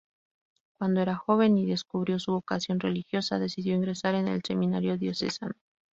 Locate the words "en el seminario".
4.15-4.97